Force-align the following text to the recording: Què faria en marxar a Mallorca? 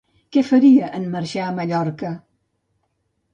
Què 0.35 0.41
faria 0.51 0.87
en 0.99 1.05
marxar 1.17 1.43
a 1.49 1.51
Mallorca? 1.59 2.15